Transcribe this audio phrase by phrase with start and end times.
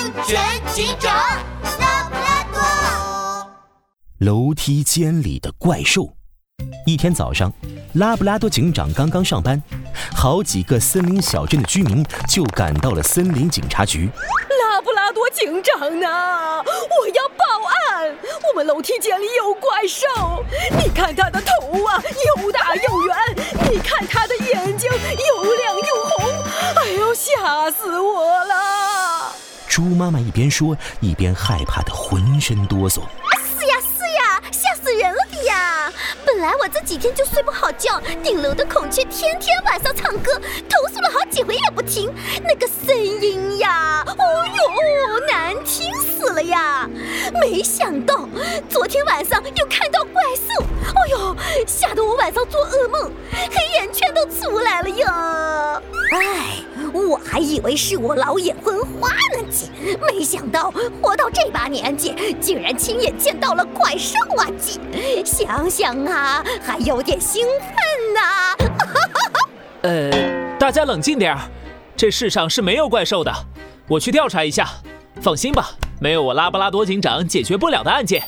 [0.00, 0.40] 安全
[0.72, 1.14] 警长
[1.78, 3.50] 拉布拉多。
[4.20, 6.08] 楼梯间里的怪兽。
[6.86, 7.52] 一天早上，
[7.92, 9.62] 拉布拉多警长刚刚上班，
[10.16, 14.10] 好几个森林小镇的居民就赶到了森林警察局。
[14.62, 16.08] 拉布拉多警长呢？
[16.08, 18.16] 我要报案！
[18.48, 20.06] 我们楼梯间里有怪兽，
[20.82, 22.02] 你看它的头啊，
[22.38, 23.16] 又大又圆，
[23.70, 26.30] 你看它的眼睛又亮又红，
[26.76, 28.79] 哎呦，吓死我了！
[29.70, 33.02] 猪妈妈一边说，一边害怕的浑身哆嗦。
[33.56, 35.92] 是呀是呀，吓死人了的呀！
[36.26, 40.32] 本来我这几天就睡不好觉，顶楼的孔雀天天晚上唱歌，
[40.68, 42.12] 投诉了好几回也不停，
[42.42, 46.90] 那个声音呀，哦呦，难听死了呀！
[47.40, 48.28] 没想到
[48.68, 55.80] 昨天晚上又看到怪兽，哦呦，吓得我晚上做噩梦，黑眼圈都出来了呀！
[56.10, 56.56] 哎，
[56.92, 59.10] 我还以为是我老眼昏花
[60.00, 65.24] 没想到活到这把年纪，竟然亲眼见到了怪兽啊，姐！
[65.24, 68.56] 想想啊，还有点兴奋呐、
[69.82, 71.40] 呃，大家冷静点儿，
[71.96, 73.32] 这世上是没有怪兽的，
[73.88, 74.68] 我去调查一下。
[75.20, 78.22] 放心吧，没有我拉布拉多警长解决不了的案件。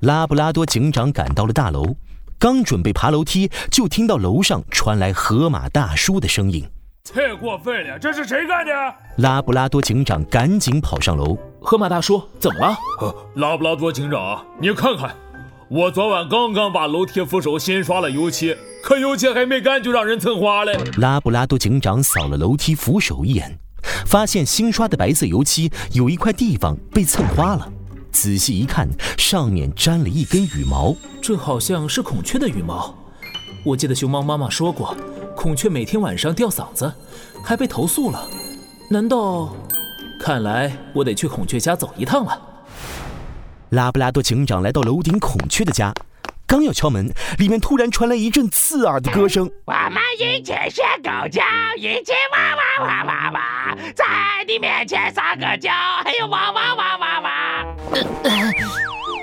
[0.00, 1.94] 拉布拉多警长赶到了大楼，
[2.38, 6.68] 刚准备爬楼梯，就听到楼上传来河马大叔的声音。
[7.12, 7.98] 太过分了！
[7.98, 8.72] 这是谁干的？
[9.16, 11.36] 拉布拉多警长赶紧跑上楼。
[11.60, 12.76] 河马大叔，怎么了？
[13.00, 15.14] 呃拉布拉多警长，你看看，
[15.68, 20.72] 我昨晚刚刚把楼梯扶手新刷了油漆，可油漆还没干就让人蹭花了。
[20.98, 23.58] 拉布拉多警长扫了楼梯扶手一眼，
[24.06, 27.70] 发现新刷的白色油漆有一块地方被蹭花了。
[28.10, 30.94] 仔细一看，上面粘了一根羽毛。
[31.20, 32.94] 这好像是孔雀的羽毛。
[33.64, 34.96] 我记得熊猫妈妈说过，
[35.38, 36.92] 孔雀每天晚上吊嗓子，
[37.44, 38.28] 还被投诉了。
[38.90, 39.54] 难道？
[40.20, 42.42] 看来我得去孔雀家走一趟了。
[43.68, 45.94] 拉布拉多警长来到楼顶孔雀的家，
[46.44, 49.48] 刚要敲门，里面突然传来一阵刺耳的歌声。
[49.64, 51.44] 我们一起学狗叫，
[51.76, 54.04] 一起哇哇哇哇哇，在
[54.48, 55.70] 你面前撒个娇，
[56.02, 57.64] 还有哇哇哇哇哇。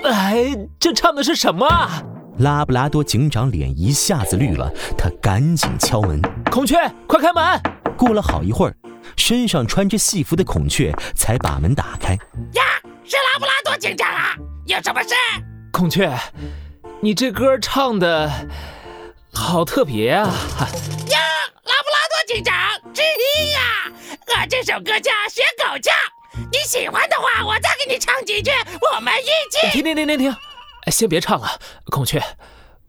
[0.04, 2.02] 哎，这唱的是什么啊？
[2.38, 6.20] 拉布拉多警长脸一下子绿了，他赶紧敲门。
[6.50, 6.76] 孔雀，
[7.06, 7.60] 快开门！
[7.96, 8.76] 过了好一会儿，
[9.16, 12.12] 身上穿着戏服的孔雀才把门打开。
[12.52, 12.62] 呀，
[13.04, 14.34] 是拉布拉多警长啊，
[14.66, 15.14] 有什么事？
[15.72, 16.14] 孔雀，
[17.00, 18.30] 你这歌唱的
[19.32, 20.24] 好特别啊！
[20.24, 22.54] 呀，拉布拉多警长，
[22.92, 23.58] 之一呀！
[24.28, 25.90] 我这首歌叫《学狗叫》，
[26.52, 28.50] 你喜欢的话，我再给你唱几句，
[28.92, 29.70] 我们一起。
[29.72, 30.36] 停停停停停，哎
[30.90, 32.22] 先别唱了，孔雀。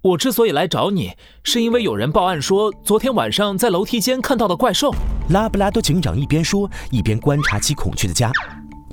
[0.02, 1.14] 我之所以来找你，
[1.44, 4.94] 是因为有人报案说，昨天晚上在楼梯间看到了怪兽。
[5.32, 8.32] 拉布拉多警长一边说，一边观察起孔雀的家。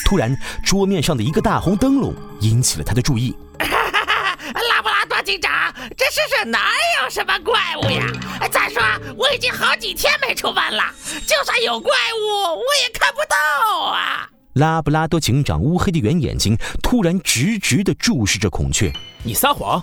[0.04, 3.36] 突然，桌面上的一个大红灯笼引起了他的注意。
[3.60, 6.70] 拉布拉多警长，这世上哪
[7.02, 8.06] 有什么怪物呀？
[8.50, 8.82] 再说
[9.16, 10.82] 我已经好几天没出门了，
[11.26, 14.28] 就算有怪物，我也看不到啊！
[14.54, 18.92] 拉布拉多警长乌黑的圆眼睛突然直直地注视着孔雀。
[19.24, 19.82] 你撒谎！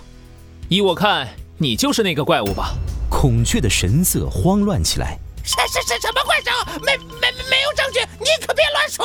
[0.68, 1.28] 依我看，
[1.58, 2.74] 你就是那个怪物吧？
[3.10, 5.18] 孔雀的神色慌乱起来。
[5.44, 6.80] 是是是什么怪兽？
[6.80, 9.04] 没没没有证据，你可别乱说！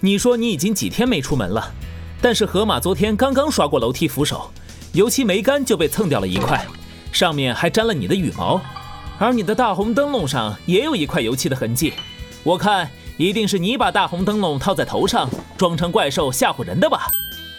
[0.00, 1.72] 你说你已经几天没出门了，
[2.20, 4.50] 但是河马昨天刚刚刷过楼梯扶手，
[4.92, 6.66] 油漆没干就被蹭掉了一块，
[7.10, 8.60] 上面还沾了你的羽毛，
[9.18, 11.94] 而你的大红灯笼上也有一块油漆的痕迹。
[12.42, 17.06] 我看一定是你把大红灯笼套在头上，装成怪兽吓唬人的吧？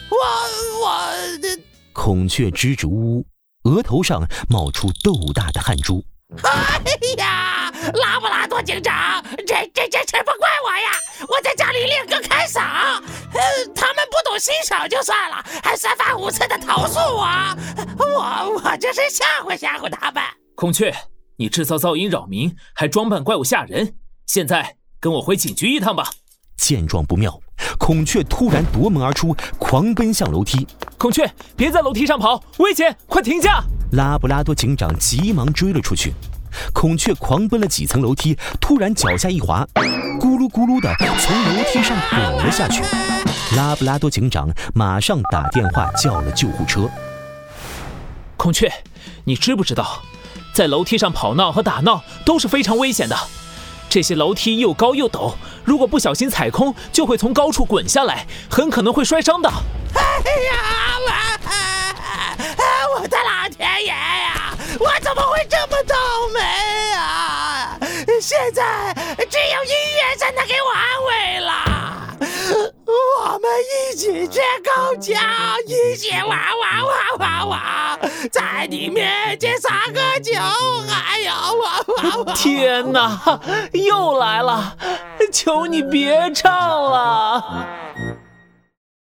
[0.08, 0.16] 我
[0.84, 1.60] 我这。
[1.92, 3.26] 孔雀支支吾吾，
[3.64, 6.04] 额头上冒出豆大的汗珠。
[6.44, 6.80] 哎
[7.16, 11.26] 呀，拉布拉多警长，这这这事不怪我呀！
[11.28, 13.40] 我在家里练歌开嗓，呃，
[13.74, 17.26] 他们不懂欣赏就算了，还三番五次的投诉我，
[17.98, 20.22] 我我这是吓唬吓唬他们。
[20.54, 20.94] 孔雀，
[21.36, 23.96] 你制造噪音扰民，还装扮怪物吓人，
[24.26, 26.10] 现在跟我回警局一趟吧。
[26.56, 27.40] 见状不妙，
[27.78, 30.66] 孔雀突然夺门而出，狂奔向楼梯。
[30.96, 32.96] 孔雀，别在楼梯上跑，危险！
[33.06, 33.62] 快停下！
[33.92, 36.12] 拉布拉多警长急忙追了出去。
[36.72, 39.64] 孔雀狂奔了几层楼梯，突然脚下一滑，
[40.18, 42.82] 咕噜咕噜的从楼梯上滚了下去。
[43.56, 46.90] 拉布拉多警长马上打电话叫了救护车。
[48.36, 48.70] 孔雀，
[49.24, 50.02] 你知不知道，
[50.52, 53.16] 在楼梯上跑闹和打闹都是非常危险的。
[53.88, 59.48] 这些楼梯又高又陡，如果不小心踩空，就会从高处滚下来，很可能会摔伤的。
[59.94, 60.52] 哎呀，
[62.94, 64.52] 我我的老天爷呀！
[64.80, 65.94] 我怎么会这么倒
[66.34, 66.40] 霉
[66.92, 67.78] 啊？
[68.20, 68.92] 现在
[69.30, 70.70] 只有音乐才能给我
[74.28, 75.14] 切狗叫，
[75.66, 77.60] 一起玩玩玩玩玩，
[78.30, 80.32] 在你面前撒个酒，
[80.88, 82.34] 还要玩玩玩！
[82.34, 83.40] 天哪，
[83.72, 84.76] 又来了！
[85.32, 87.44] 求你别唱了。